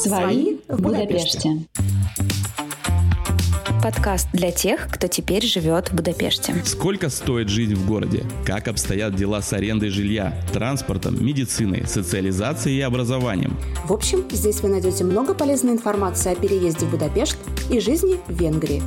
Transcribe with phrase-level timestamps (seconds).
[0.00, 1.58] Свои в Будапеште.
[3.82, 6.54] Подкаст для тех, кто теперь живет в Будапеште.
[6.64, 8.24] Сколько стоит жизнь в городе?
[8.46, 13.54] Как обстоят дела с арендой жилья, транспортом, медициной, социализацией и образованием?
[13.84, 17.36] В общем, здесь вы найдете много полезной информации о переезде в Будапешт
[17.70, 18.82] и жизни в Венгрии.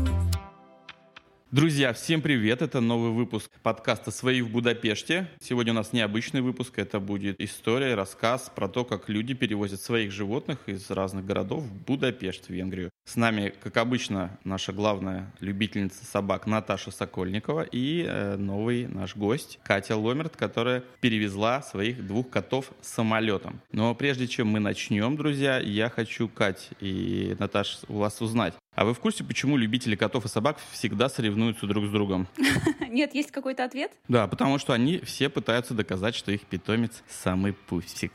[1.54, 2.64] Друзья, всем привет!
[2.64, 5.30] Это новый выпуск подкаста «Свои в Будапеште».
[5.40, 6.80] Сегодня у нас необычный выпуск.
[6.80, 11.72] Это будет история, рассказ про то, как люди перевозят своих животных из разных городов в
[11.86, 12.90] Будапешт, в Венгрию.
[13.06, 19.60] С нами, как обычно, наша главная любительница собак Наташа Сокольникова и э, новый наш гость
[19.64, 23.62] Катя Ломерт, которая перевезла своих двух котов самолетом.
[23.72, 28.86] Но прежде чем мы начнем, друзья, я хочу, Кать и Наташа, у вас узнать, а
[28.86, 32.28] вы в курсе, почему любители котов и собак всегда соревнуются друг с другом?
[32.90, 33.92] Нет, есть какой-то ответ?
[34.08, 38.12] Да, потому что они все пытаются доказать, что их питомец самый пусик.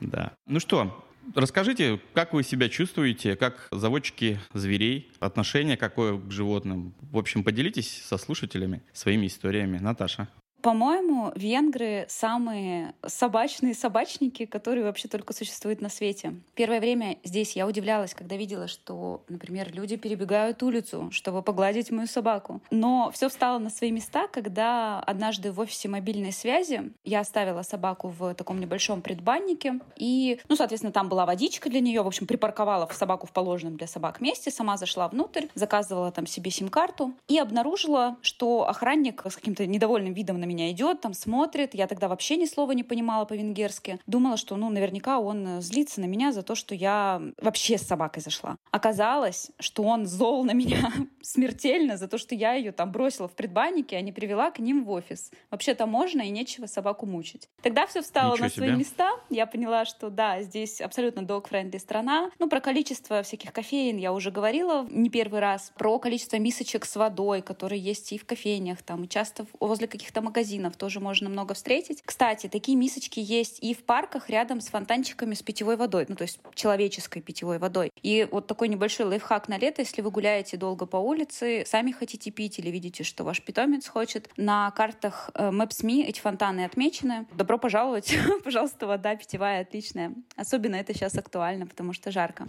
[0.00, 0.32] Да.
[0.46, 1.04] Ну что,
[1.34, 6.92] Расскажите, как вы себя чувствуете, как заводчики зверей, отношение какое к животным.
[7.00, 9.78] В общем, поделитесь со слушателями своими историями.
[9.78, 10.28] Наташа.
[10.64, 16.36] По-моему, венгры самые собачные собачники, которые вообще только существуют на свете.
[16.54, 22.06] Первое время здесь я удивлялась, когда видела, что, например, люди перебегают улицу, чтобы погладить мою
[22.06, 22.62] собаку.
[22.70, 28.08] Но все встало на свои места, когда однажды в офисе мобильной связи я оставила собаку
[28.08, 29.80] в таком небольшом предбаннике.
[29.96, 32.00] И, ну, соответственно, там была водичка для нее.
[32.00, 36.50] В общем, припарковала собаку в положенном для собак месте, сама зашла внутрь, заказывала там себе
[36.50, 41.74] сим-карту и обнаружила, что охранник с каким-то недовольным видом на меня меня идет, там смотрит.
[41.74, 43.98] Я тогда вообще ни слова не понимала по-венгерски.
[44.06, 48.22] Думала, что, ну, наверняка он злится на меня за то, что я вообще с собакой
[48.22, 48.56] зашла.
[48.70, 53.32] Оказалось, что он зол на меня смертельно за то, что я ее там бросила в
[53.32, 55.30] предбаннике, а не привела к ним в офис.
[55.50, 57.48] Вообще-то можно и нечего собаку мучить.
[57.62, 58.78] Тогда все встало Ничего на свои себе.
[58.78, 59.10] места.
[59.30, 62.30] Я поняла, что да, здесь абсолютно dog-friendly страна.
[62.38, 65.72] Ну, про количество всяких кофеин я уже говорила не первый раз.
[65.76, 70.20] Про количество мисочек с водой, которые есть и в кофейнях, там, и часто возле каких-то
[70.20, 72.02] магазинов магазинов тоже можно много встретить.
[72.04, 76.22] Кстати, такие мисочки есть и в парках рядом с фонтанчиками с питьевой водой, ну то
[76.22, 77.90] есть человеческой питьевой водой.
[78.02, 82.30] И вот такой небольшой лайфхак на лето, если вы гуляете долго по улице, сами хотите
[82.30, 87.26] пить или видите, что ваш питомец хочет, на картах э, Maps.me эти фонтаны отмечены.
[87.32, 90.12] Добро пожаловать, пожалуйста, вода питьевая отличная.
[90.36, 92.46] Особенно это сейчас актуально, потому что жарко.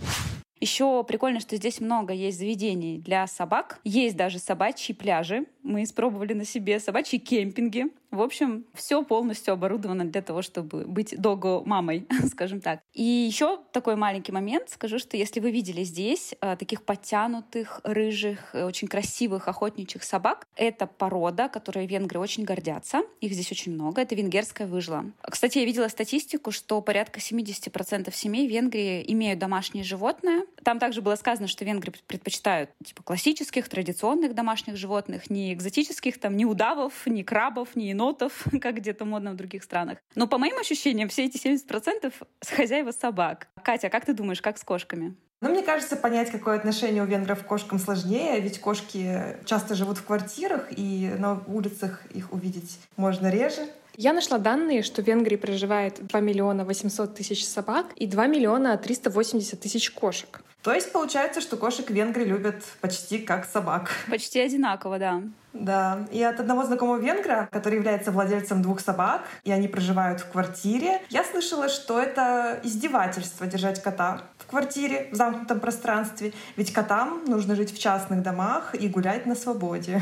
[0.66, 3.80] Еще прикольно, что здесь много есть заведений для собак.
[3.84, 5.46] Есть даже собачьи пляжи.
[5.62, 7.86] Мы испробовали на себе собачьи кемпинги.
[8.10, 12.80] В общем, все полностью оборудовано для того, чтобы быть дого-мамой, скажем так.
[12.94, 14.70] И еще такой маленький момент.
[14.70, 20.48] Скажу, что если вы видели здесь э, таких подтянутых, рыжих, э, очень красивых охотничьих собак,
[20.56, 23.02] это порода, которой венгры очень гордятся.
[23.20, 24.02] Их здесь очень много.
[24.02, 25.06] Это венгерская выжила.
[25.22, 30.46] Кстати, я видела статистику, что порядка 70% семей в Венгрии имеют домашнее животное.
[30.64, 36.38] Там также было сказано, что венгры предпочитают типа классических, традиционных домашних животных, не экзотических, там,
[36.38, 40.00] ни удавов, ни крабов, ни енотов, как где-то модно в других странах.
[40.16, 43.48] Но по моим ощущениям, все эти 70% с хозяева собак.
[43.64, 45.16] Катя, как ты думаешь, как с кошками?
[45.42, 49.98] Ну, мне кажется, понять, какое отношение у венгров к кошкам сложнее, ведь кошки часто живут
[49.98, 53.68] в квартирах, и на улицах их увидеть можно реже.
[53.98, 58.78] Я нашла данные, что в Венгрии проживает 2 миллиона 800 тысяч собак и 2 миллиона
[58.78, 60.42] 380 тысяч кошек.
[60.66, 63.92] То есть получается, что кошек венгры любят почти как собак.
[64.10, 65.22] Почти одинаково, да.
[65.54, 66.08] Да.
[66.12, 71.02] И от одного знакомого венгра, который является владельцем двух собак, и они проживают в квартире,
[71.10, 76.34] я слышала, что это издевательство держать кота в квартире, в замкнутом пространстве.
[76.58, 80.02] Ведь котам нужно жить в частных домах и гулять на свободе.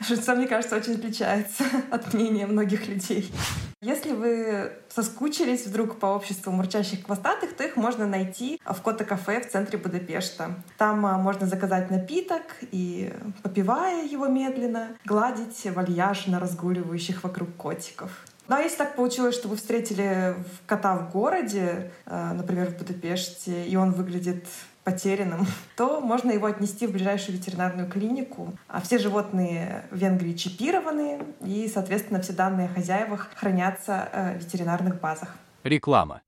[0.00, 3.32] Что, мне кажется, очень отличается от мнения многих людей.
[3.84, 9.50] Если вы соскучились вдруг по обществу мурчащих хвостатых, то их можно найти в Кота-кафе в
[9.50, 10.54] центре Будапешта.
[10.78, 13.12] Там а, можно заказать напиток и,
[13.42, 18.10] попивая его медленно, гладить вальяжно разгуливающих вокруг котиков.
[18.48, 20.34] Ну а если так получилось, что вы встретили
[20.66, 24.46] кота в городе, а, например, в Будапеште, и он выглядит
[24.84, 25.46] потерянным,
[25.76, 28.54] то можно его отнести в ближайшую ветеринарную клинику.
[28.68, 34.44] А все животные в Венгрии чипированы, и, соответственно, все данные о хозяевах хранятся э, в
[34.44, 35.36] ветеринарных базах.
[35.64, 36.20] Реклама.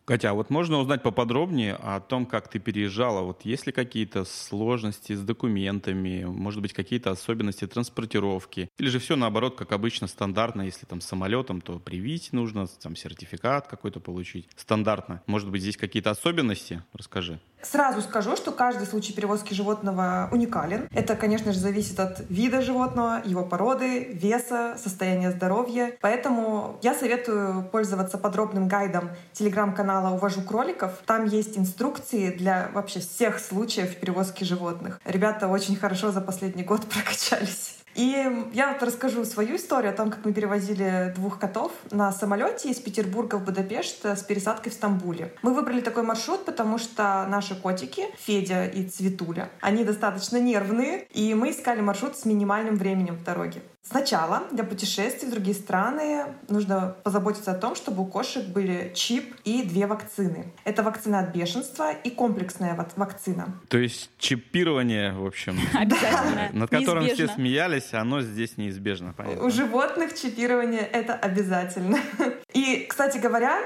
[0.05, 3.21] Катя, а вот можно узнать поподробнее о том, как ты переезжала?
[3.21, 8.69] Вот есть ли какие-то сложности с документами, может быть, какие-то особенности транспортировки?
[8.77, 13.67] Или же все наоборот, как обычно, стандартно, если там самолетом, то привить нужно, там сертификат
[13.67, 14.49] какой-то получить.
[14.57, 15.21] Стандартно.
[15.25, 16.83] Может быть, здесь какие-то особенности?
[16.91, 17.39] Расскажи.
[17.61, 20.89] Сразу скажу, что каждый случай перевозки животного уникален.
[20.91, 25.95] Это, конечно же, зависит от вида животного, его породы, веса, состояния здоровья.
[26.01, 30.91] Поэтому я советую пользоваться подробным гайдом телеграм-канала «Увожу кроликов».
[31.05, 34.99] Там есть инструкции для вообще всех случаев перевозки животных.
[35.05, 37.82] Ребята очень хорошо за последний год прокачались.
[37.95, 42.69] И я вот расскажу свою историю о том, как мы перевозили двух котов на самолете
[42.69, 45.33] из Петербурга в Будапешт с пересадкой в Стамбуле.
[45.41, 51.33] Мы выбрали такой маршрут, потому что наши котики, Федя и Цветуля, они достаточно нервные, и
[51.33, 53.61] мы искали маршрут с минимальным временем в дороге.
[53.85, 59.35] Сначала для путешествий в другие страны нужно позаботиться о том, чтобы у кошек были чип
[59.43, 60.53] и две вакцины.
[60.63, 63.59] Это вакцина от бешенства и комплексная вакцина.
[63.67, 65.59] То есть чипирование, в общем,
[66.53, 67.35] над которым все Неизбежно.
[67.83, 69.13] Смеялись, оно здесь неизбежно.
[69.13, 69.45] Понятно.
[69.45, 71.99] У животных чипирование— это обязательно.
[72.53, 73.59] И, кстати говоря,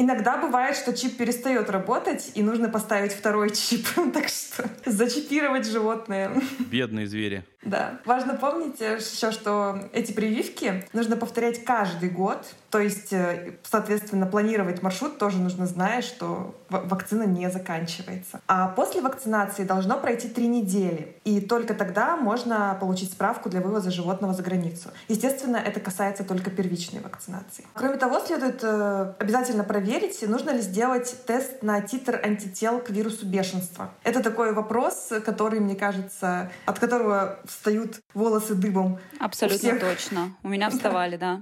[0.00, 3.86] Иногда бывает, что чип перестает работать, и нужно поставить второй чип.
[4.14, 6.30] Так что зачипировать животное.
[6.58, 7.44] Бедные звери.
[7.62, 7.98] Да.
[8.04, 12.46] Важно помнить э, еще, что эти прививки нужно повторять каждый год.
[12.70, 18.40] То есть, э, соответственно, планировать маршрут тоже нужно, зная, что ва- вакцина не заканчивается.
[18.46, 21.16] А после вакцинации должно пройти три недели.
[21.24, 24.90] И только тогда можно получить справку для вывоза животного за границу.
[25.08, 27.66] Естественно, это касается только первичной вакцинации.
[27.74, 29.87] Кроме того, следует э, обязательно проверить,
[30.26, 33.90] нужно ли сделать тест на титр антител к вирусу бешенства.
[34.04, 38.98] Это такой вопрос, который, мне кажется, от которого встают волосы дыбом.
[39.18, 39.80] Абсолютно всех.
[39.80, 40.36] точно.
[40.42, 41.40] У меня вставали, да.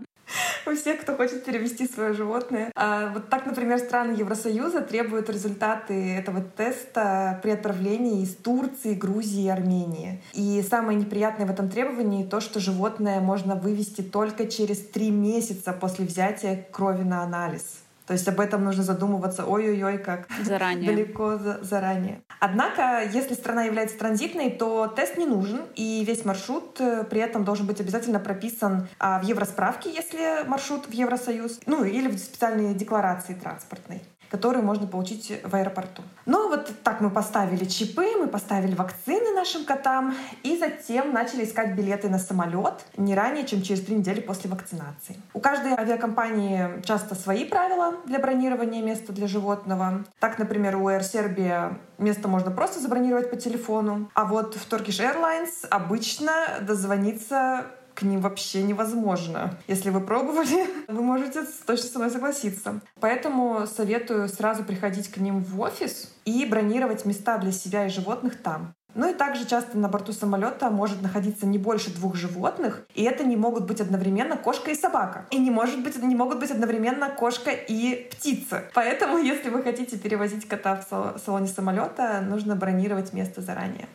[0.67, 2.71] у всех, кто хочет перевести свое животное.
[2.75, 9.45] А вот так, например, страны Евросоюза требуют результаты этого теста при отправлении из Турции, Грузии
[9.45, 10.23] и Армении.
[10.35, 15.73] И самое неприятное в этом требовании то, что животное можно вывести только через три месяца
[15.73, 17.86] после взятия крови на анализ.
[18.07, 20.91] То есть об этом нужно задумываться ой-ой-ой, как Заранее.
[20.91, 22.23] далеко за- заранее.
[22.41, 27.45] Однако, если страна является транзитной, то тест не нужен, и весь маршрут э, при этом
[27.45, 32.75] должен быть обязательно прописан а, в евросправке, если маршрут в Евросоюз, ну или в специальной
[32.75, 34.03] декларации транспортной
[34.37, 36.03] которые можно получить в аэропорту.
[36.27, 41.75] Ну вот так мы поставили чипы, мы поставили вакцины нашим котам и затем начали искать
[41.75, 45.17] билеты на самолет не ранее, чем через три недели после вакцинации.
[45.33, 50.05] У каждой авиакомпании часто свои правила для бронирования места для животного.
[50.19, 55.01] Так, например, у Air Serbia место можно просто забронировать по телефону, а вот в Turkish
[55.01, 59.59] Airlines обычно дозвониться к ним вообще невозможно.
[59.67, 62.81] Если вы пробовали, вы можете точно со мной согласиться.
[63.01, 68.41] Поэтому советую сразу приходить к ним в офис и бронировать места для себя и животных
[68.41, 68.76] там.
[68.97, 73.25] Ну и также часто на борту самолета может находиться не больше двух животных, и это
[73.25, 75.27] не могут быть одновременно кошка и собака.
[75.31, 78.65] И не, может быть, не могут быть одновременно кошка и птица.
[78.73, 83.87] Поэтому, если вы хотите перевозить кота в сал- салоне самолета, нужно бронировать место заранее.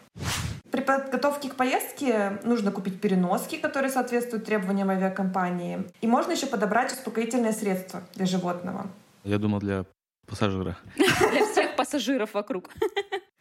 [0.72, 5.84] При подготовке к поездке нужно купить переноски, которые соответствуют требованиям авиакомпании.
[6.02, 8.86] И можно еще подобрать успокоительное средство для животного.
[9.24, 9.86] Я думал, для
[10.28, 10.78] пассажира.
[10.96, 12.70] Для всех пассажиров вокруг.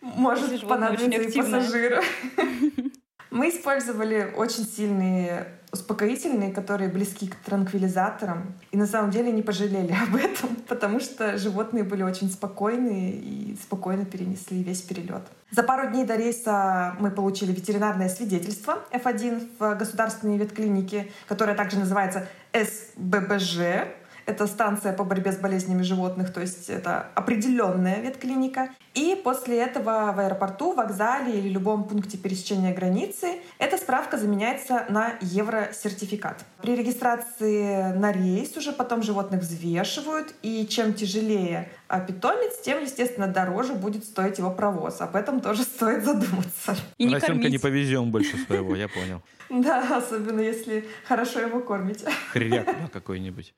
[0.01, 2.03] Может понадобиться и пассажиру.
[3.31, 8.55] Мы использовали очень сильные успокоительные, которые близки к транквилизаторам.
[8.73, 13.57] И на самом деле не пожалели об этом, потому что животные были очень спокойные и
[13.63, 15.23] спокойно перенесли весь перелет.
[15.51, 21.79] За пару дней до рейса мы получили ветеринарное свидетельство F1 в государственной ветклинике, которое также
[21.79, 23.59] называется СББЖ.
[24.27, 28.71] Это станция по борьбе с болезнями животных, то есть это определенная ветклиника.
[28.95, 35.15] И после этого в аэропорту, вокзале или любом пункте пересечения границы эта справка заменяется на
[35.21, 36.45] евросертификат.
[36.61, 43.75] При регистрации на рейс уже потом животных взвешивают, и чем тяжелее питомец, тем, естественно, дороже
[43.75, 45.01] будет стоить его провоз.
[45.01, 46.77] Об этом тоже стоит задуматься.
[46.99, 49.21] И не Поросенка не повезем больше своего, я понял.
[49.49, 52.05] Да, особенно если хорошо его кормить.
[52.33, 53.53] Хряк какой-нибудь.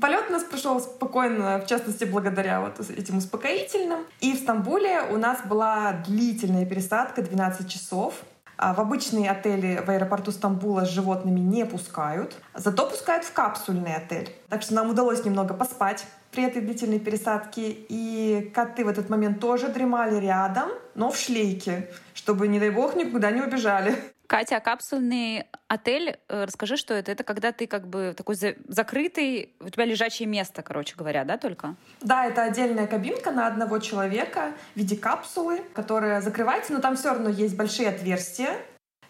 [0.00, 4.00] Полет у нас прошел спокойно, в частности, благодаря вот этим успокоительным.
[4.20, 8.14] И в Стамбуле у нас была длительная пересадка 12 часов.
[8.58, 13.94] А в обычные отели в аэропорту Стамбула с животными не пускают, зато пускают в капсульный
[13.94, 14.34] отель.
[14.48, 17.70] Так что нам удалось немного поспать при этой длительной пересадке.
[17.70, 22.96] И коты в этот момент тоже дремали рядом, но в шлейке, чтобы, не дай бог,
[22.96, 23.94] никуда не убежали.
[24.28, 27.10] Катя, а капсульный отель, э, расскажи, что это?
[27.10, 28.36] Это когда ты как бы такой
[28.68, 31.76] закрытый, у тебя лежачее место, короче говоря, да, только?
[32.02, 37.08] Да, это отдельная кабинка на одного человека в виде капсулы, которая закрывается, но там все
[37.08, 38.58] равно есть большие отверстия,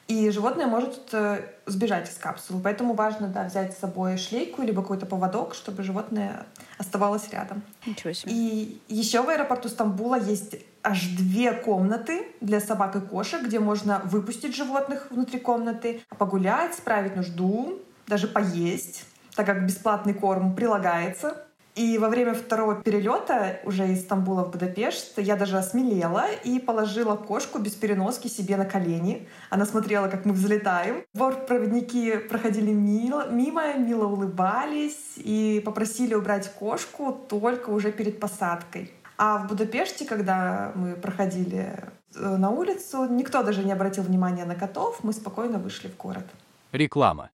[0.09, 2.61] и животное может э, сбежать из капсулы.
[2.63, 6.47] Поэтому важно да, взять с собой шлейку либо какой-то поводок, чтобы животное
[6.79, 7.63] оставалось рядом.
[7.85, 8.33] Ничего себе.
[8.33, 14.01] И еще в аэропорту Стамбула есть аж две комнаты для собак и кошек, где можно
[14.05, 21.45] выпустить животных внутри комнаты, погулять, справить нужду, даже поесть, так как бесплатный корм прилагается.
[21.79, 27.15] И во время второго перелета уже из Стамбула в Будапешт я даже осмелела и положила
[27.15, 29.29] кошку без переноски себе на колени.
[29.49, 31.05] Она смотрела, как мы взлетаем.
[31.15, 38.93] Бортпроводники проходили мило, мимо, мило улыбались и попросили убрать кошку только уже перед посадкой.
[39.17, 41.77] А в Будапеште, когда мы проходили
[42.17, 46.25] э, на улицу, никто даже не обратил внимания на котов, мы спокойно вышли в город.
[46.73, 47.31] Реклама.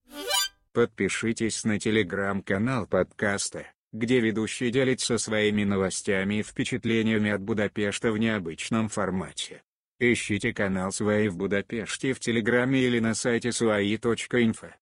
[0.75, 8.89] Подпишитесь на телеграм-канал подкаста где ведущий делится своими новостями и впечатлениями от Будапешта в необычном
[8.89, 9.63] формате.
[10.01, 14.75] Ищите канал «Свои в Будапеште» в Телеграме или на сайте свои.инфо.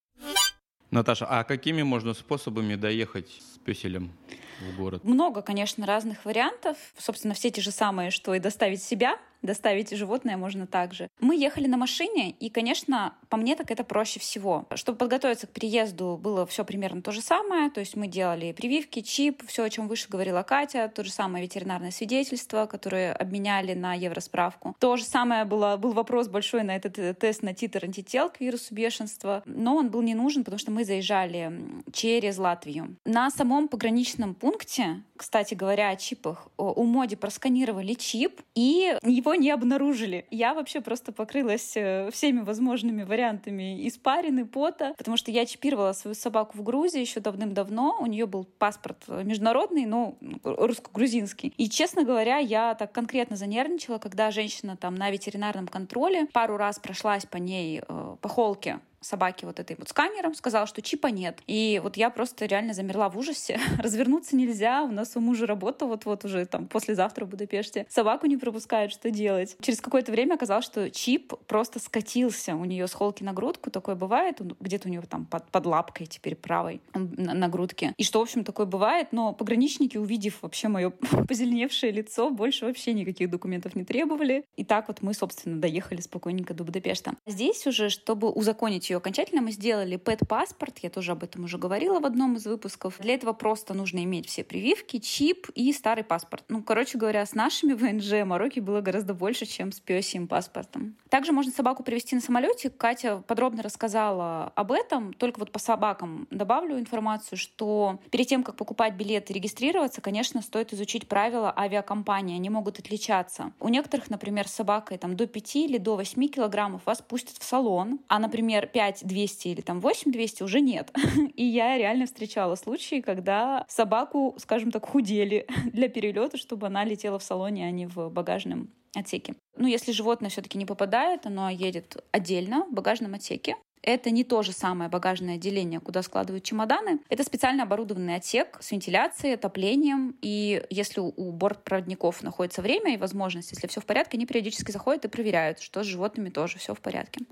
[0.91, 4.13] Наташа, а какими можно способами доехать с песелем
[4.61, 5.05] в город?
[5.05, 6.79] Много, конечно, разных вариантов.
[6.97, 11.09] Собственно, все те же самые, что и доставить себя доставить животное можно также.
[11.21, 14.67] Мы ехали на машине, и, конечно, по мне так это проще всего.
[14.75, 17.71] Чтобы подготовиться к переезду, было все примерно то же самое.
[17.71, 21.45] То есть мы делали прививки, чип, все, о чем выше говорила Катя, то же самое
[21.45, 24.77] ветеринарное свидетельство, которое обменяли на евросправку.
[24.79, 28.41] То же самое было, был вопрос большой на этот э, тест на титр антител к
[28.41, 31.53] вирусу бешенства, но он был не нужен, потому что мы заезжали
[31.93, 32.97] через Латвию.
[33.05, 39.51] На самом пограничном пункте, кстати говоря, о чипах, у Моди просканировали чип, и его не
[39.51, 40.27] обнаружили.
[40.31, 46.15] Я вообще просто покрылась э, всеми возможными вариантами испарины, пота, потому что я чипировала свою
[46.15, 47.99] собаку в Грузии еще давным-давно.
[48.01, 51.53] У нее был паспорт международный, но русско-грузинский.
[51.57, 56.79] И, честно говоря, я так конкретно занервничала, когда женщина там на ветеринарном контроле пару раз
[56.79, 61.09] прошлась по ней э, по холке собаки вот этой вот с камером, сказала, что чипа
[61.09, 61.41] нет.
[61.47, 63.61] И вот я просто реально замерла в ужасе.
[63.79, 67.87] Развернуться нельзя, у нас у мужа работа вот-вот уже там послезавтра в Будапеште.
[67.89, 69.57] Собаку не пропускают, что делать?
[69.61, 73.95] Через какое-то время оказалось, что чип просто скатился у нее с холки на грудку, такое
[73.95, 77.95] бывает, где-то у нее там под, под лапкой теперь правой на, на грудке.
[77.97, 80.91] И что, в общем, такое бывает, но пограничники, увидев вообще мое
[81.29, 84.45] позеленевшее лицо, больше вообще никаких документов не требовали.
[84.57, 87.15] И так вот мы, собственно, доехали спокойненько до Будапешта.
[87.27, 92.01] Здесь уже, чтобы узаконить ее окончательно, мы сделали пэт-паспорт, я тоже об этом уже говорила
[92.01, 92.99] в одном из выпусков.
[93.01, 96.45] Для этого просто нужно иметь все прививки, чип и старый паспорт.
[96.49, 100.97] Ну, короче говоря, с нашими ВНЖ мороки было гораздо больше, чем с пёсьим паспортом.
[101.09, 102.71] Также можно собаку привезти на самолете.
[102.71, 105.13] Катя подробно рассказала об этом.
[105.15, 110.43] Только вот по собакам добавлю информацию, что перед тем, как покупать билет и регистрироваться, конечно,
[110.43, 112.37] стоит изучить правила авиакомпании.
[112.37, 113.53] Они могут отличаться.
[113.61, 117.45] У некоторых, например, с собакой там, до 5 или до 8 килограммов вас пустят в
[117.45, 120.91] салон, а, например, 5 5 200 или там 8 200 уже нет.
[121.37, 127.19] И я реально встречала случаи, когда собаку, скажем так, худели для перелета, чтобы она летела
[127.19, 129.37] в салоне, а не в багажном отсеке.
[129.57, 133.57] Ну, если животное все-таки не попадает, оно едет отдельно в багажном отсеке.
[133.83, 137.01] Это не то же самое багажное отделение, куда складывают чемоданы.
[137.09, 140.17] Это специально оборудованный отсек с вентиляцией, отоплением.
[140.23, 145.05] И если у бортпроводников находится время и возможность, если все в порядке, они периодически заходят
[145.05, 147.25] и проверяют, что с животными тоже все в порядке.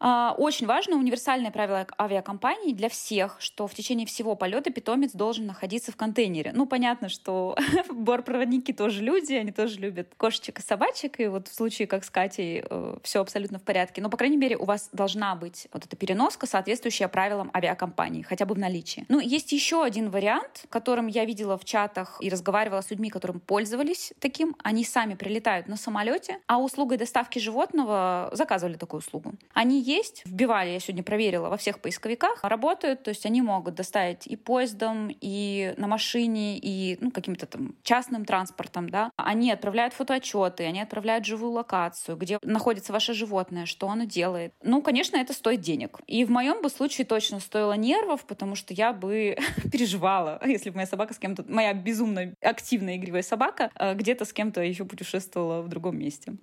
[0.00, 5.46] А, очень важно универсальное правило авиакомпании для всех, что в течение всего полета питомец должен
[5.46, 6.52] находиться в контейнере.
[6.54, 7.56] Ну, понятно, что
[7.90, 12.10] бортпроводники тоже люди, они тоже любят кошечек и собачек, и вот в случае, как с
[12.10, 14.02] Катей, э, все абсолютно в порядке.
[14.02, 18.46] Но, по крайней мере, у вас должна быть вот эта переноска, соответствующая правилам авиакомпании, хотя
[18.46, 19.06] бы в наличии.
[19.08, 23.40] Ну, есть еще один вариант, которым я видела в чатах и разговаривала с людьми, которым
[23.40, 24.56] пользовались таким.
[24.62, 29.34] Они сами прилетают на самолете, а услугой доставки животного заказывали такую услугу.
[29.52, 34.26] Они есть, вбивали, я сегодня проверила, во всех поисковиках, работают, то есть они могут доставить
[34.26, 39.10] и поездом, и на машине, и ну, каким-то там частным транспортом, да.
[39.16, 44.54] Они отправляют фотоотчеты, они отправляют живую локацию, где находится ваше животное, что оно делает.
[44.62, 46.00] Ну, конечно, это стоит денег.
[46.06, 49.36] И в моем бы случае точно стоило нервов, потому что я бы
[49.72, 54.32] переживала, если бы моя собака с кем-то, моя безумно активная игривая собака, э, где-то с
[54.32, 56.36] кем-то еще путешествовала в другом месте.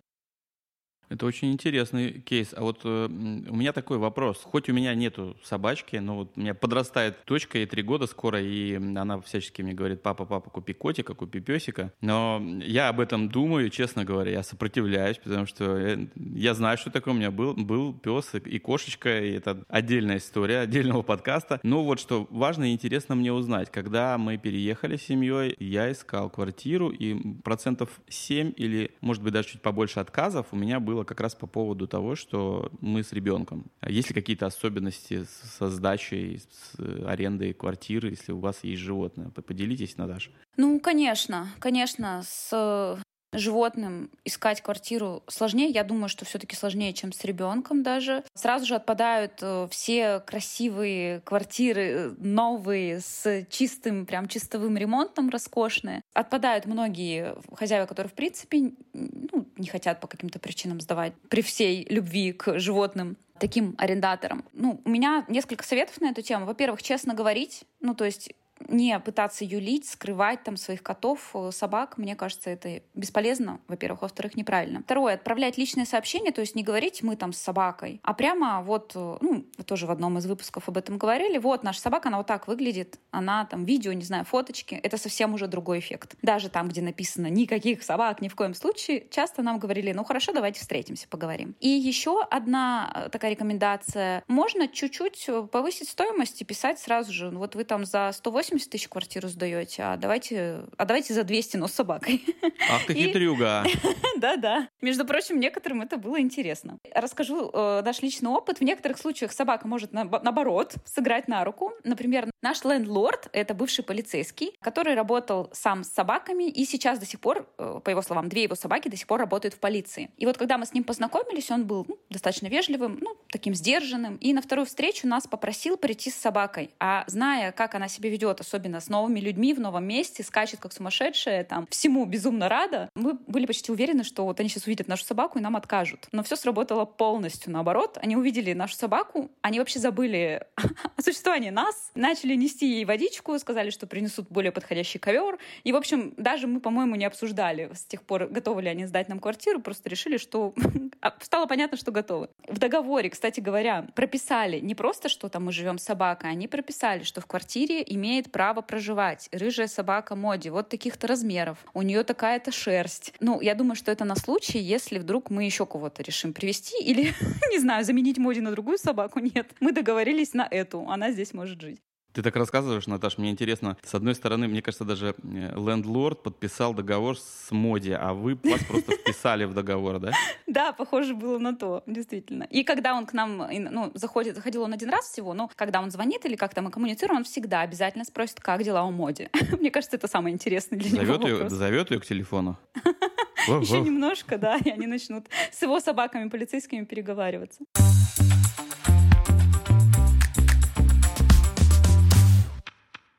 [1.12, 2.54] Это очень интересный кейс.
[2.56, 4.42] А вот э, у меня такой вопрос.
[4.44, 8.42] Хоть у меня нету собачки, но вот у меня подрастает дочка, ей три года скоро,
[8.42, 11.92] и она всячески мне говорит, папа, папа, купи котика, купи песика.
[12.00, 16.90] Но я об этом думаю, честно говоря, я сопротивляюсь, потому что я, я знаю, что
[16.90, 21.60] такое у меня был, был пес и кошечка, и это отдельная история, отдельного подкаста.
[21.64, 23.70] Но вот что важно и интересно мне узнать.
[23.70, 29.50] Когда мы переехали с семьей, я искал квартиру, и процентов 7 или, может быть, даже
[29.50, 33.14] чуть побольше отказов у меня было было как раз по поводу того, что мы с
[33.14, 33.66] ребенком.
[33.88, 35.26] Есть ли какие-то особенности
[35.58, 39.30] со сдачей, с арендой квартиры, если у вас есть животное?
[39.30, 40.32] Поделитесь, Наташа.
[40.58, 42.98] Ну, конечно, конечно, с
[43.34, 45.70] животным искать квартиру сложнее.
[45.70, 48.24] Я думаю, что все-таки сложнее, чем с ребенком даже.
[48.34, 56.02] Сразу же отпадают э, все красивые квартиры, э, новые, с чистым, прям чистовым ремонтом, роскошные.
[56.14, 61.86] Отпадают многие хозяева, которые, в принципе, ну, не хотят по каким-то причинам сдавать при всей
[61.90, 64.46] любви к животным таким арендаторам.
[64.54, 66.46] Ну, у меня несколько советов на эту тему.
[66.46, 68.34] Во-первых, честно говорить, ну, то есть
[68.68, 74.02] не пытаться юлить, скрывать там своих котов, э, собак, мне кажется, это бесполезно, во-первых.
[74.02, 74.82] Во-вторых, неправильно.
[74.84, 78.94] Второе, отправлять личные сообщения, то есть не говорить «мы там с собакой», а прямо вот,
[78.96, 82.28] э, ну, тоже в одном из выпусков об этом говорили, вот наша собака, она вот
[82.28, 86.16] так выглядит, она там видео, не знаю, фоточки, это совсем уже другой эффект.
[86.22, 90.34] Даже там, где написано «никаких собак ни в коем случае», часто нам говорили «ну хорошо,
[90.34, 91.56] давайте встретимся, поговорим».
[91.60, 94.24] И еще одна э, такая рекомендация.
[94.28, 98.88] Можно чуть-чуть повысить стоимость и писать сразу же, вот вы там за 180 80 тысяч
[98.88, 102.24] квартиру сдаете, а давайте, а давайте за 200, но с собакой.
[102.70, 103.66] Ах ты хитрюга.
[104.18, 104.68] Да-да.
[104.82, 106.78] Между прочим, некоторым это было интересно.
[106.94, 108.60] Расскажу э, наш личный опыт.
[108.60, 111.72] В некоторых случаях собака может, на, наоборот, сыграть на руку.
[111.84, 117.20] Например, наш лендлорд— это бывший полицейский, который работал сам с собаками, и сейчас до сих
[117.20, 120.12] пор, э, по его словам, две его собаки до сих пор работают в полиции.
[120.18, 124.18] И вот когда мы с ним познакомились, он был ну, достаточно вежливым, ну, таким сдержанным,
[124.18, 126.72] и на вторую встречу нас попросил прийти с собакой.
[126.80, 130.74] А зная, как она себя ведет особенно с новыми людьми в новом месте, скачет как
[130.74, 132.90] сумасшедшая, там, всему безумно рада.
[132.96, 136.08] Мы были почти уверены, что вот они сейчас увидят нашу собаку и нам откажут.
[136.12, 137.98] Но все сработало полностью наоборот.
[138.02, 140.46] Они увидели нашу собаку, они вообще забыли
[140.98, 145.38] о существовании нас, начали нести ей водичку, сказали, что принесут более подходящий ковер.
[145.64, 149.10] И, в общем, даже мы, по-моему, не обсуждали с тех пор, готовы ли они сдать
[149.10, 150.54] нам квартиру, просто решили, что
[151.02, 152.30] а, стало понятно, что готовы.
[152.48, 157.04] В договоре, кстати говоря, прописали не просто, что там мы живем с собакой, они прописали,
[157.04, 159.30] что в квартире имеет право проживать.
[159.32, 161.58] Рыжая собака Моди, вот таких-то размеров.
[161.74, 163.14] У нее такая-то шерсть.
[163.22, 167.14] Ну, я думаю, что это на случай, если вдруг мы еще кого-то решим привести или,
[167.52, 169.20] не знаю, заменить Моди на другую собаку.
[169.20, 170.82] Нет, мы договорились на эту.
[170.90, 171.80] Она здесь может жить.
[172.14, 173.78] Ты так рассказываешь, Наташ, мне интересно.
[173.84, 178.64] С одной стороны, мне кажется, даже э, лендлорд подписал договор с Моди, а вы вас
[178.66, 180.12] просто вписали в договор, да?
[180.48, 182.44] Да, похоже было на то, действительно.
[182.44, 185.92] И когда он к нам, ну, заходит, заходил он один раз всего, но когда он
[185.92, 189.30] звонит или как-то мы коммуницируем, он всегда обязательно спросит, как дела у Моди.
[189.60, 192.58] Мне кажется, это самое интересное для зовет него ее, Зовет ее к телефону?
[193.48, 197.64] Еще немножко, да, и они начнут с его собаками полицейскими переговариваться.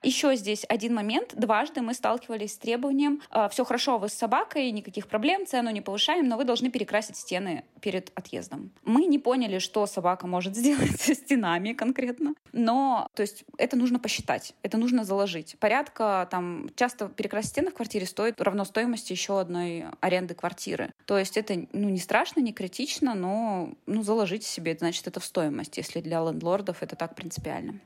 [0.02, 1.34] Еще здесь один момент.
[1.36, 5.80] Дважды мы сталкивались с требованием «А, «все хорошо, вы с собакой, никаких проблем, цену не
[5.80, 8.72] повышаем, но вы должны перекрасить стены перед отъездом».
[8.84, 14.00] Мы не поняли, что собака может сделать со стенами конкретно, но то есть это нужно
[14.00, 15.56] посчитать, это нужно заложить.
[15.60, 20.92] Порядка там часто перекрасить стены в квартире стоит равно стоимости еще одной аренды квартиры.
[21.06, 25.24] То есть это ну, не страшно, не критично, но ну, заложите себе, значит, это в
[25.24, 27.78] стоимость, если для лендлордов это так принципиально.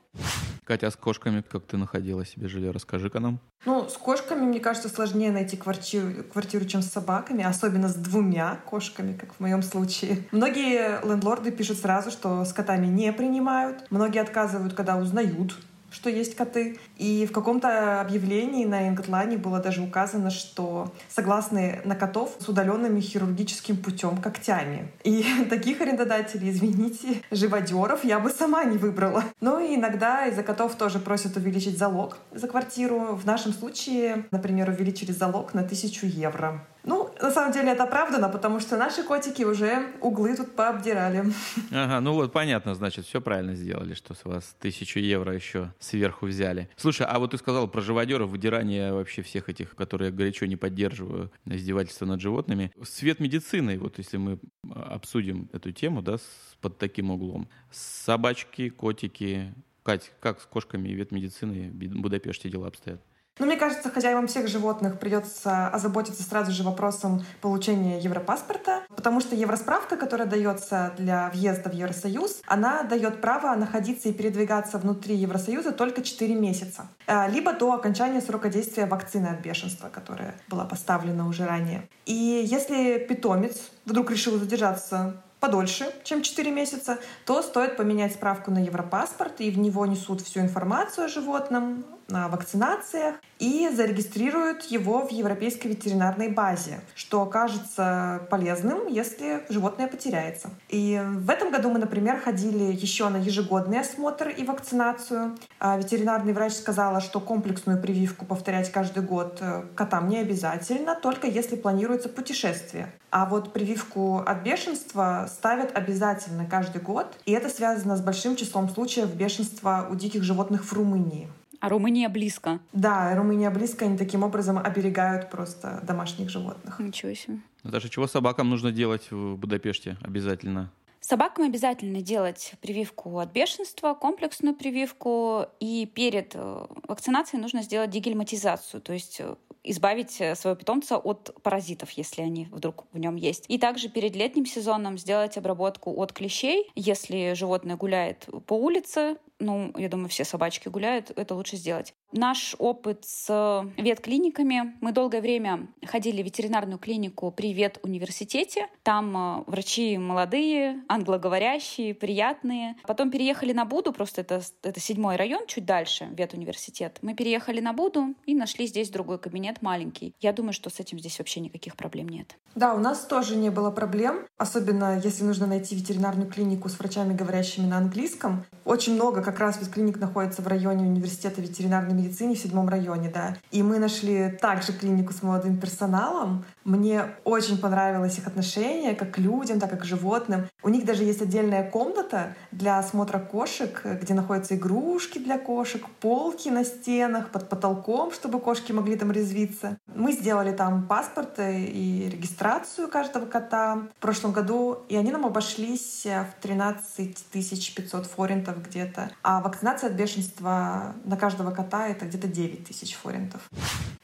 [0.64, 1.76] Катя, а с кошками как ты
[2.06, 2.70] находила себе жилье?
[2.70, 3.40] Расскажи-ка нам.
[3.64, 8.58] Ну, с кошками, мне кажется, сложнее найти квартиру, квартиру, чем с собаками, особенно с двумя
[8.64, 10.24] кошками, как в моем случае.
[10.30, 13.90] Многие лендлорды пишут сразу, что с котами не принимают.
[13.90, 15.56] Многие отказывают, когда узнают,
[15.90, 16.78] что есть коты.
[16.96, 23.00] И в каком-то объявлении на Ингатлане было даже указано, что согласны на котов с удаленными
[23.00, 24.88] хирургическим путем когтями.
[25.04, 29.24] И таких арендодателей, извините, живодеров я бы сама не выбрала.
[29.40, 33.16] Ну и иногда из-за котов тоже просят увеличить залог за квартиру.
[33.16, 36.64] В нашем случае, например, увеличили залог на тысячу евро.
[36.86, 41.24] Ну, на самом деле это оправдано, потому что наши котики уже углы тут пообдирали.
[41.72, 46.26] Ага, ну вот понятно, значит, все правильно сделали, что с вас тысячу евро еще сверху
[46.26, 46.68] взяли.
[46.86, 50.54] Слушай, а вот ты сказал про живодеров, выдирание вообще всех этих, которые я горячо не
[50.54, 52.70] поддерживаю, издевательства над животными.
[52.84, 54.38] Свет медицины, вот если мы
[54.72, 56.18] обсудим эту тему, да,
[56.60, 57.48] под таким углом.
[57.72, 59.52] Собачки, котики.
[59.82, 63.02] Кать, как с кошками и ветмедициной в Будапеште дела обстоят?
[63.38, 69.36] Но мне кажется, хозяевам всех животных придется озаботиться сразу же вопросом получения европаспорта, потому что
[69.36, 75.72] евросправка, которая дается для въезда в Евросоюз, она дает право находиться и передвигаться внутри Евросоюза
[75.72, 81.28] только 4 месяца, э, либо до окончания срока действия вакцины от бешенства, которая была поставлена
[81.28, 81.88] уже ранее.
[82.06, 88.64] И если питомец вдруг решил задержаться подольше, чем 4 месяца, то стоит поменять справку на
[88.64, 95.10] Европаспорт, и в него несут всю информацию о животном, о вакцинациях и зарегистрируют его в
[95.10, 100.50] Европейской ветеринарной базе, что окажется полезным, если животное потеряется.
[100.68, 105.36] И в этом году мы, например, ходили еще на ежегодный осмотр и вакцинацию.
[105.58, 111.26] А ветеринарный врач сказала, что комплексную прививку повторять каждый год э, котам не обязательно, только
[111.26, 112.92] если планируется путешествие.
[113.10, 118.68] А вот прививку от бешенства ставят обязательно каждый год, и это связано с большим числом
[118.68, 121.28] случаев бешенства у диких животных в Румынии.
[121.60, 122.60] А Румыния близко.
[122.72, 126.78] Да, Румыния близко, они таким образом оберегают просто домашних животных.
[126.78, 127.38] Ничего себе.
[127.62, 130.70] Наташа, чего собакам нужно делать в Будапеште обязательно?
[131.00, 138.80] Собакам обязательно делать прививку от бешенства, комплексную прививку, и перед э, вакцинацией нужно сделать дегельматизацию,
[138.80, 143.44] то есть э, избавить э, своего питомца от паразитов, если они вдруг в нем есть.
[143.48, 146.70] И также перед летним сезоном сделать обработку от клещей.
[146.74, 151.94] Если животное гуляет по улице, ну, я думаю, все собачки гуляют, это лучше сделать.
[152.12, 154.76] Наш опыт с ветклиниками.
[154.80, 158.68] Мы долгое время ходили в ветеринарную клинику при ветуниверситете.
[158.82, 162.76] Там э, врачи молодые, англоговорящие, приятные.
[162.86, 166.98] Потом переехали на Буду, просто это, это седьмой район, чуть дальше, ветуниверситет.
[167.02, 170.14] Мы переехали на Буду и нашли здесь другой кабинет маленький.
[170.20, 172.36] Я думаю, что с этим здесь вообще никаких проблем нет.
[172.54, 177.14] Да, у нас тоже не было проблем, особенно если нужно найти ветеринарную клинику с врачами,
[177.14, 178.46] говорящими на английском.
[178.64, 183.36] Очень много как раз ветклиник находится в районе университета ветеринарной медицине в седьмом районе, да.
[183.50, 186.44] И мы нашли также клинику с молодым персоналом.
[186.64, 190.46] Мне очень понравилось их отношение как к людям, так и к животным.
[190.62, 196.48] У них даже есть отдельная комната для осмотра кошек, где находятся игрушки для кошек, полки
[196.48, 199.76] на стенах, под потолком, чтобы кошки могли там резвиться.
[199.92, 206.04] Мы сделали там паспорты и регистрацию каждого кота в прошлом году, и они нам обошлись
[206.06, 209.10] в 13 500 форинтов где-то.
[209.22, 213.40] А вакцинация от бешенства на каждого кота— это где-то 9 тысяч форинтов.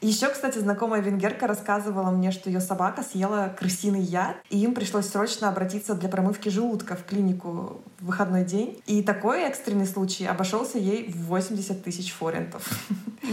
[0.01, 5.07] Еще, кстати, знакомая венгерка рассказывала мне, что ее собака съела крысиный яд, и им пришлось
[5.07, 8.81] срочно обратиться для промывки желудка в клинику в выходной день.
[8.85, 12.69] И такой экстренный случай обошелся ей в 80 тысяч форинтов.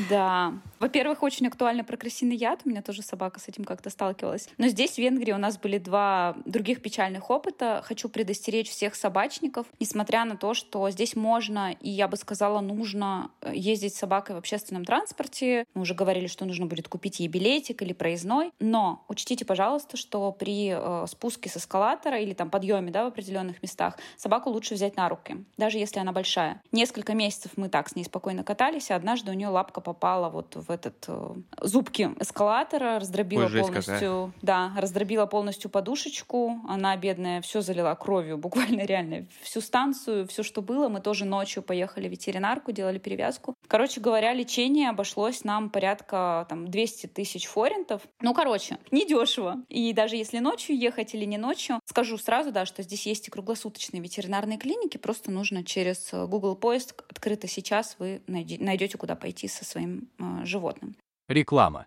[0.08, 0.54] Да.
[0.78, 2.60] Во-первых, очень актуально про крысиный яд.
[2.64, 4.48] У меня тоже собака с этим как-то сталкивалась.
[4.56, 7.82] Но здесь, в Венгрии, у нас были два других печальных опыта.
[7.84, 13.30] Хочу предостеречь всех собачников, несмотря на то, что здесь можно, и я бы сказала, нужно
[13.52, 15.64] ездить с собакой в общественном транспорте.
[15.74, 18.52] Мы уже говорили, что нужно будет купить ей билетик или проездной.
[18.60, 23.62] Но учтите, пожалуйста, что при э, спуске с эскалатора или там подъеме да, в определенных
[23.62, 26.60] местах собаку лучше взять на руки, даже если она большая.
[26.72, 30.56] Несколько месяцев мы так с ней спокойно катались, и однажды у нее лапка попала вот
[30.56, 36.60] в этот э, зубки эскалатора, раздробила Ой, полностью, да, раздробила полностью подушечку.
[36.68, 40.88] Она бедная все залила кровью, буквально реально всю станцию, все, что было.
[40.88, 43.54] Мы тоже ночью поехали в ветеринарку, делали перевязку.
[43.68, 48.02] Короче говоря, лечение обошлось нам порядка там 200 тысяч форинтов.
[48.20, 49.62] Ну, короче, недешево.
[49.68, 53.30] И даже если ночью ехать или не ночью, скажу сразу, да, что здесь есть и
[53.30, 59.48] круглосуточные ветеринарные клиники, просто нужно через э, Google поиск открыто сейчас вы найдете, куда пойти
[59.48, 60.96] со своим э, животным.
[61.28, 61.86] Реклама.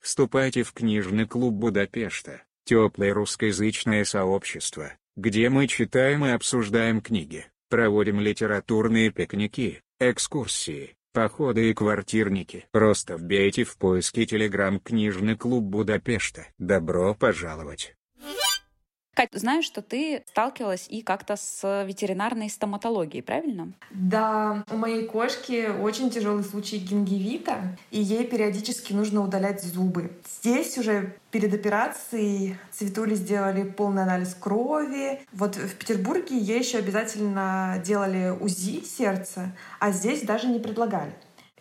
[0.00, 8.20] Вступайте в книжный клуб Будапешта, теплое русскоязычное сообщество, где мы читаем и обсуждаем книги, проводим
[8.20, 12.66] литературные пикники, экскурсии, походы и квартирники.
[12.72, 16.48] Просто вбейте в поиске телеграм-книжный клуб Будапешта.
[16.58, 17.96] Добро пожаловать!
[19.16, 23.72] Кать, знаю, что ты сталкивалась и как-то с ветеринарной стоматологией, правильно?
[23.90, 30.10] Да, у моей кошки очень тяжелый случай гингивита, и ей периодически нужно удалять зубы.
[30.42, 35.22] Здесь уже перед операцией Цветули сделали полный анализ крови.
[35.32, 41.14] Вот в Петербурге ей еще обязательно делали УЗИ сердца, а здесь даже не предлагали.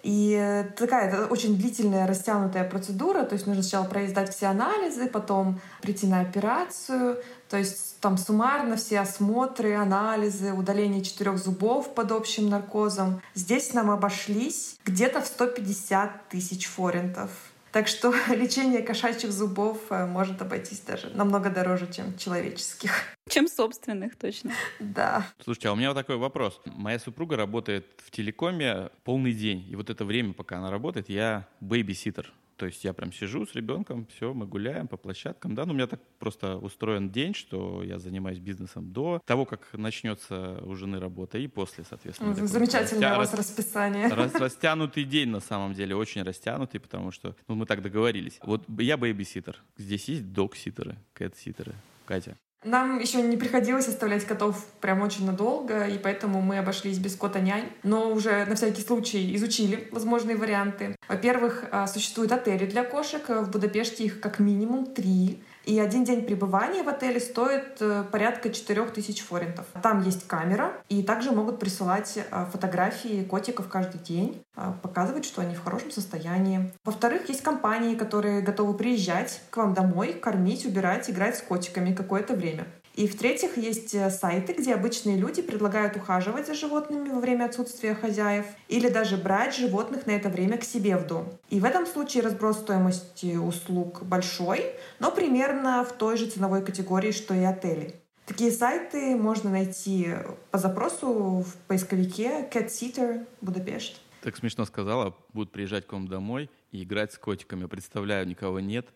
[0.06, 3.24] И такая это очень длительная, растянутая процедура.
[3.24, 7.18] То есть нужно сначала провести все анализы, потом прийти на операцию.
[7.50, 13.20] То есть там суммарно все осмотры, анализы, удаление четырех зубов под общим наркозом.
[13.34, 17.32] Здесь нам обошлись где-то в 150 тысяч форинтов.
[17.76, 22.92] Так что лечение кошачьих зубов э, может обойтись даже намного дороже, чем человеческих.
[23.30, 24.54] Чем собственных, точно.
[24.80, 25.28] Да.
[25.44, 26.62] Слушайте, а у меня вот такой вопрос.
[26.66, 29.68] Моя супруга работает в телекоме полный день.
[29.70, 32.32] И вот это время, пока она работает, я бэйбиситер.
[32.58, 35.76] То есть я прям сижу с ребенком, все, мы гуляем по площадкам, да, но у
[35.76, 41.00] меня так просто устроен день, что я занимаюсь бизнесом до того, как начнется у жены
[41.00, 42.34] работа и после, соответственно.
[42.34, 43.16] Замечательное растя...
[43.16, 44.08] у вас расписание.
[44.08, 44.34] Рас...
[44.36, 48.40] Растянутый день, на самом деле, очень растянутый, потому что ну, мы так договорились.
[48.44, 51.74] Вот я babysitter, здесь есть dog-sitter ы, cat-sitter ы.
[52.06, 52.38] Катя.
[52.66, 57.70] Нам еще не приходилось оставлять котов прям очень надолго, и поэтому мы обошлись без кота-нянь,
[57.84, 60.96] но уже на всякий случай изучили возможные варианты.
[61.08, 65.44] Во-первых, а, существуют отели для кошек, в Будапеште их как минимум три.
[65.66, 69.66] И один день пребывания в отеле стоит э, порядка 4000 форинтов.
[69.82, 75.42] Там есть камера, и также могут присылать э, фотографии котиков каждый день, э, показывать, что
[75.42, 76.72] они в хорошем состоянии.
[76.84, 82.36] Во-вторых, есть компании, которые готовы приезжать к вам домой, кормить, убирать, играть с котиками какое-то
[82.36, 82.66] время.
[82.96, 87.94] И в-третьих, есть э, сайты, где обычные люди предлагают ухаживать за животными во время отсутствия
[87.94, 91.28] хозяев или даже брать животных на это время к себе в дом.
[91.50, 94.64] И в этом случае разброс стоимости услуг большой,
[95.00, 97.96] но примерно в той же ценовой категории, что и отели.
[98.26, 100.14] Такие сайты можно найти
[100.52, 104.00] по запросу в поисковике Cat Sitter Будапешт.
[104.22, 107.66] Так смешно сказала, будут приезжать к вам домой и играть с котиками.
[107.66, 108.88] Представляю, никого нет.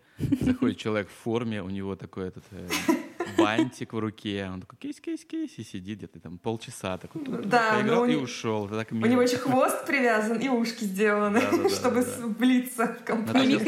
[0.41, 2.67] Заходит человек в форме, у него такой этот э,
[3.39, 4.49] бантик в руке.
[4.51, 6.97] Он такой кейс, кейс, кейс, и сидит где-то там полчаса.
[6.97, 8.67] Такой, да, поиграл и ушел.
[8.67, 8.91] Так.
[8.91, 12.01] У него еще хвост привязан и ушки сделаны, чтобы
[12.37, 13.59] влиться в компанию.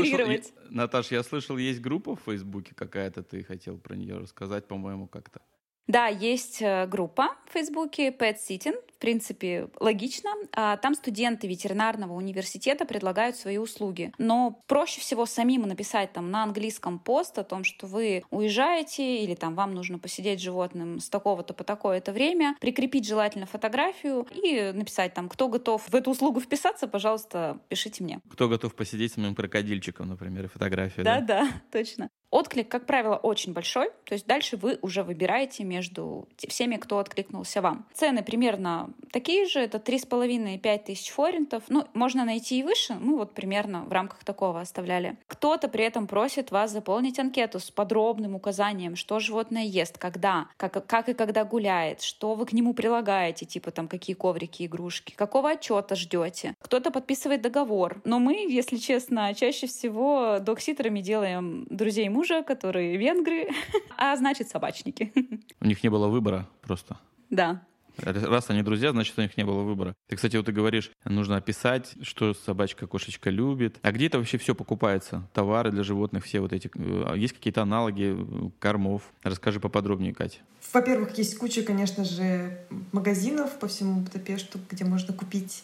[0.69, 5.41] Наташ, я слышал, есть группа в Фейсбуке какая-то, ты хотел про нее рассказать, по-моему, как-то.
[5.88, 10.29] Да, есть э, группа в Фейсбуке Pet Sitting, принципе, логично.
[10.53, 14.13] А там студенты ветеринарного университета предлагают свои услуги.
[14.17, 19.35] Но проще всего самим написать там на английском пост о том, что вы уезжаете или
[19.35, 24.71] там вам нужно посидеть с животным с такого-то по такое-то время, прикрепить желательно фотографию и
[24.73, 28.21] написать там, кто готов в эту услугу вписаться, пожалуйста, пишите мне.
[28.31, 31.03] Кто готов посидеть с моим крокодильчиком, например, и фотографию.
[31.03, 32.09] Да, да, да точно.
[32.29, 37.61] Отклик, как правило, очень большой, то есть дальше вы уже выбираете между всеми, кто откликнулся
[37.61, 37.85] вам.
[37.93, 41.63] Цены примерно такие же, это 3,5-5 тысяч форинтов.
[41.69, 45.17] Ну, можно найти и выше, ну вот примерно в рамках такого оставляли.
[45.27, 50.86] Кто-то при этом просит вас заполнить анкету с подробным указанием, что животное ест, когда, как,
[50.86, 55.51] как и когда гуляет, что вы к нему прилагаете, типа там какие коврики, игрушки, какого
[55.51, 56.56] отчета ждете.
[56.62, 58.01] Кто-то подписывает договор.
[58.06, 63.49] Но мы, если честно, чаще всего докситерами делаем друзей мужа, которые венгры,
[63.97, 65.12] а значит собачники.
[65.60, 66.97] У них не было выбора просто.
[67.30, 67.62] Да.
[67.97, 69.95] Раз они друзья, значит, у них не было выбора.
[70.08, 73.77] Ты, кстати, вот ты говоришь, нужно описать, что собачка, кошечка любит.
[73.82, 75.27] А где это вообще все покупается?
[75.34, 76.69] Товары для животных, все вот эти.
[76.75, 79.04] Э, есть какие-то аналоги э, кормов?
[79.23, 80.39] Расскажи поподробнее, Катя.
[80.73, 82.58] Во-первых, есть куча, конечно же,
[82.91, 85.63] магазинов по всему Будапешту, где можно купить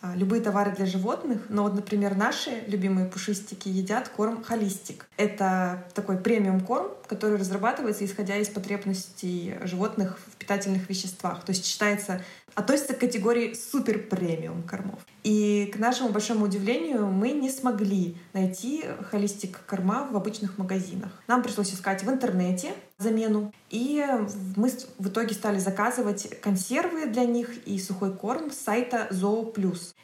[0.00, 1.42] а, любые товары для животных.
[1.48, 5.08] Но вот, например, наши любимые пушистики едят корм холистик.
[5.16, 11.44] Это такой премиум корм, который разрабатывается исходя из потребностей животных в питательных веществах.
[11.44, 12.22] То есть считается,
[12.54, 14.98] относится к категории супер премиум кормов.
[15.22, 21.10] И к нашему большому удивлению мы не смогли найти холистик корма в обычных магазинах.
[21.26, 23.52] Нам пришлось искать в интернете замену.
[23.68, 24.02] И
[24.56, 29.54] мы в итоге стали заказывать консервы для них и сухой корм с сайта Zoo.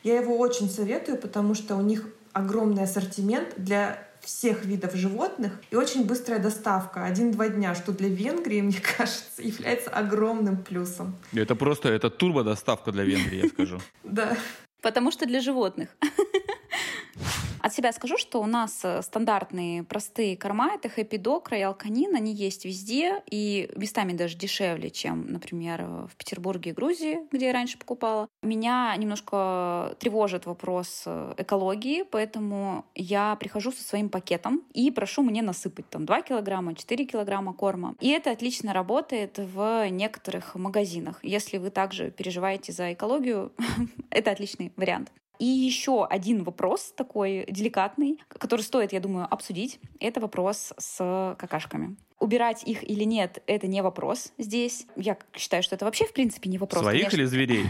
[0.02, 5.76] Я его очень советую, потому что у них огромный ассортимент для всех видов животных и
[5.76, 7.04] очень быстрая доставка.
[7.04, 11.16] Один-два дня, что для Венгрии, мне кажется, является огромным плюсом.
[11.32, 13.80] Это просто это турбо-доставка для Венгрии, я скажу.
[14.04, 14.36] Да.
[14.82, 15.88] Потому что для животных.
[17.64, 22.14] От себя скажу, что у нас э, стандартные простые корма— это Happy Dog, Royal Canin,
[22.14, 27.53] они есть везде и местами даже дешевле, чем, например, в Петербурге и Грузии, где я
[27.55, 28.29] раньше покупала.
[28.42, 35.40] Меня немножко тревожит вопрос э, экологии, поэтому я прихожу со своим пакетом и прошу мне
[35.40, 37.94] насыпать там 2 килограмма, 4 килограмма корма.
[37.98, 41.18] И это отлично работает в некоторых магазинах.
[41.22, 43.53] Если вы также переживаете за экологию,
[44.11, 45.11] это отличный вариант.
[45.38, 49.80] И еще один вопрос такой деликатный, который стоит, я думаю, обсудить.
[50.00, 51.96] Это вопрос с какашками.
[52.20, 54.86] Убирать их или нет, это не вопрос здесь.
[54.96, 56.82] Я считаю, что это вообще, в принципе, не вопрос.
[56.82, 57.16] Своих конечно.
[57.16, 57.66] или зверей?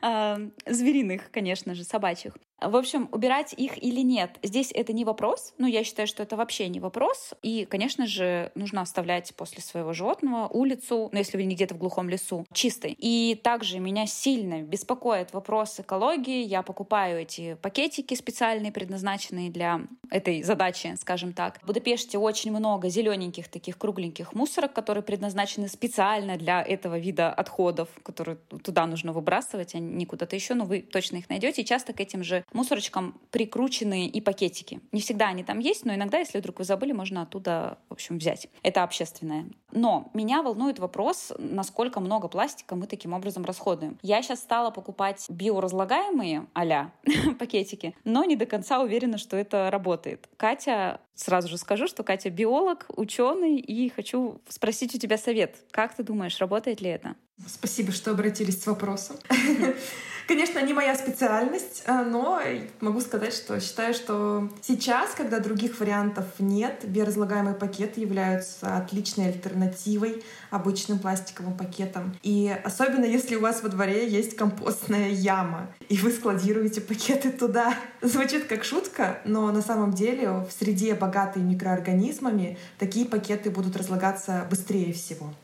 [0.00, 2.34] А, звериных, конечно же, собачьих.
[2.64, 5.54] В общем, убирать их или нет, здесь это не вопрос.
[5.58, 7.34] Ну, я считаю, что это вообще не вопрос.
[7.42, 11.78] И, конечно же, нужно оставлять после своего животного улицу, ну, если вы не где-то в
[11.78, 12.96] глухом лесу, чистой.
[12.98, 16.44] И также меня сильно беспокоит вопрос экологии.
[16.44, 21.58] Я покупаю эти пакетики специальные, предназначенные для этой задачи, скажем так.
[21.62, 27.88] В Будапеште очень много зелененьких таких кругленьких мусорок, которые предназначены специально для этого вида отходов,
[28.02, 30.54] которые туда нужно выбрасывать, а не куда-то еще.
[30.54, 31.62] Но вы точно их найдете.
[31.62, 34.80] И часто к этим же мусорочкам прикручены и пакетики.
[34.92, 38.18] Не всегда они там есть, но иногда, если вдруг вы забыли, можно оттуда, в общем,
[38.18, 38.48] взять.
[38.62, 39.46] Это общественное.
[39.72, 43.98] Но меня волнует вопрос, насколько много пластика мы таким образом расходуем.
[44.02, 46.90] Я сейчас стала покупать биоразлагаемые а
[47.38, 50.28] пакетики, но не до конца уверена, что это работает.
[50.36, 55.56] Катя, сразу же скажу, что Катя биолог, ученый, и хочу спросить у тебя совет.
[55.70, 57.16] Как ты думаешь, работает ли это?
[57.46, 59.16] Спасибо, что обратились с вопросом.
[60.32, 62.40] Конечно, не моя специальность, э, но
[62.80, 70.24] могу сказать, что считаю, что сейчас, когда других вариантов нет, биоразлагаемые пакеты являются отличной альтернативой
[70.48, 72.16] обычным пластиковым пакетам.
[72.22, 77.74] И особенно если у вас во дворе есть компостная яма, и вы складируете пакеты туда.
[78.00, 84.46] Звучит как шутка, но на самом деле в среде богатой микроорганизмами такие пакеты будут разлагаться
[84.48, 85.34] быстрее всего.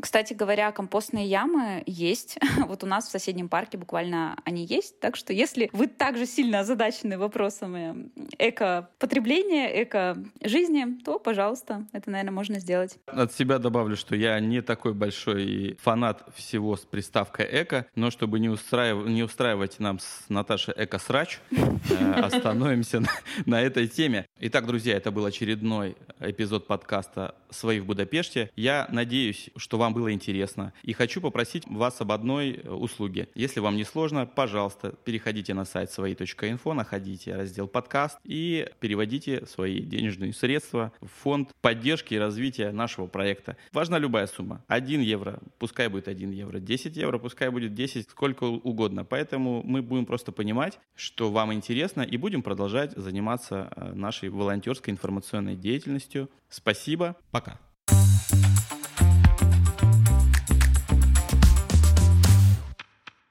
[0.00, 2.38] Кстати говоря, компостные ямы есть.
[2.68, 5.00] Вот у нас в соседнем парке буквально они есть.
[5.00, 12.60] Так что если вы также сильно озадачены вопросами эко-потребления, эко-жизни, то, пожалуйста, это, наверное, можно
[12.60, 12.98] сделать.
[13.06, 18.38] От себя добавлю, что я не такой большой фанат всего с приставкой эко, но чтобы
[18.38, 19.06] не, устраив...
[19.06, 23.02] не устраивать нам с Наташей эко-срач, э, остановимся
[23.46, 24.26] на этой теме.
[24.40, 28.50] Итак, друзья, это был очередной эпизод подкаста «Свои в Будапеште».
[28.56, 30.72] Я надеюсь, что вам было интересно.
[30.82, 33.28] И хочу попросить вас об одной э, услуге.
[33.34, 39.80] Если вам не сложно, пожалуйста, переходите на сайт свои.инфо, находите раздел подкаст и переводите свои
[39.80, 43.56] денежные средства в фонд поддержки и развития нашего проекта.
[43.72, 44.64] Важна любая сумма.
[44.68, 46.58] 1 евро, пускай будет 1 евро.
[46.58, 49.04] 10 евро, пускай будет 10, сколько угодно.
[49.04, 54.92] Поэтому мы будем просто понимать, что вам интересно, и будем продолжать заниматься э, нашей волонтерской
[54.92, 56.28] информационной деятельностью.
[56.48, 57.16] Спасибо.
[57.30, 57.58] Пока.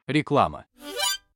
[0.08, 0.66] Реклама.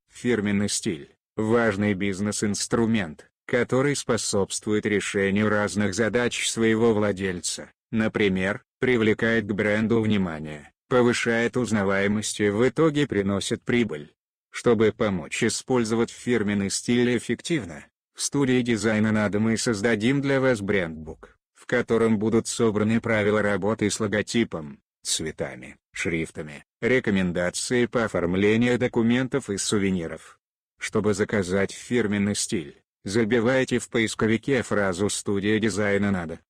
[0.08, 7.70] Фирменный стиль– важный бизнес-инструмент, который способствует решению разных задач своего владельца.
[7.90, 14.14] Например, привлекает к бренду внимание, повышает узнаваемость и в итоге приносит прибыль.
[14.48, 21.38] Чтобы помочь использовать фирменный стиль эффективно, в студии дизайна надо мы создадим для вас брендбук,
[21.52, 29.56] в котором будут собраны правила работы с логотипом, цветами, шрифтами, рекомендации по оформлению документов и
[29.56, 30.38] сувениров.
[30.78, 36.40] Чтобы заказать фирменный стиль, забивайте в поисковике фразу «Студия дизайна надо»